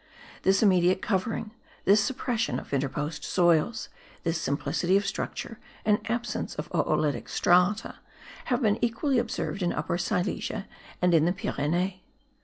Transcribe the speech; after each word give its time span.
This 0.41 0.63
immediate 0.63 1.03
covering, 1.03 1.51
this 1.85 2.03
suppression 2.03 2.59
of 2.59 2.73
interposed 2.73 3.23
soils, 3.23 3.87
this 4.23 4.41
simplicity 4.41 4.97
of 4.97 5.05
structure 5.05 5.59
and 5.85 5.99
absence 6.09 6.55
of 6.55 6.71
oolitic 6.73 7.29
strata, 7.29 7.97
have 8.45 8.63
been 8.63 8.79
equally 8.83 9.19
observed 9.19 9.61
in 9.61 9.71
Upper 9.71 9.99
Silesia 9.99 10.65
and 11.03 11.13
in 11.13 11.25
the 11.25 11.33
Pyrenees. 11.33 11.99